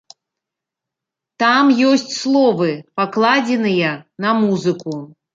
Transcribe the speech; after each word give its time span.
Там 1.41 1.65
ёсць 1.89 2.13
словы, 2.19 2.69
пакладзеныя 3.01 3.91
на 4.25 4.31
музыку. 4.41 4.97